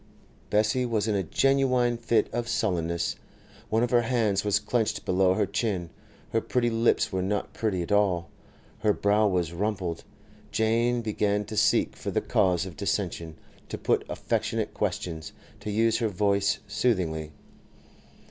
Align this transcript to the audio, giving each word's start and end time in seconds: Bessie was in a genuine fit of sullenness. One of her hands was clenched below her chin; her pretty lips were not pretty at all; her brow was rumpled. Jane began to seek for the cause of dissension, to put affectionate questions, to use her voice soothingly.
Bessie 0.49 0.83
was 0.83 1.07
in 1.07 1.13
a 1.13 1.21
genuine 1.21 1.95
fit 1.95 2.27
of 2.33 2.47
sullenness. 2.47 3.17
One 3.69 3.83
of 3.83 3.91
her 3.91 4.01
hands 4.01 4.43
was 4.43 4.57
clenched 4.59 5.05
below 5.05 5.35
her 5.35 5.45
chin; 5.45 5.91
her 6.31 6.41
pretty 6.41 6.71
lips 6.71 7.11
were 7.11 7.21
not 7.21 7.53
pretty 7.53 7.83
at 7.83 7.91
all; 7.91 8.27
her 8.79 8.93
brow 8.93 9.27
was 9.27 9.53
rumpled. 9.53 10.03
Jane 10.51 11.03
began 11.03 11.45
to 11.45 11.55
seek 11.55 11.95
for 11.95 12.09
the 12.09 12.19
cause 12.19 12.65
of 12.65 12.75
dissension, 12.77 13.35
to 13.69 13.77
put 13.77 14.03
affectionate 14.09 14.73
questions, 14.73 15.33
to 15.59 15.69
use 15.69 15.99
her 15.99 16.09
voice 16.09 16.57
soothingly. 16.67 17.31